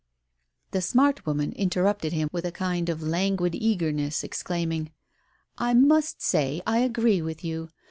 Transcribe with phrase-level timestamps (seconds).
[0.71, 4.89] The smart woman interrupted him with a kind of languid eagerness, exclaiming—
[5.59, 7.69] "I must say I agree with you.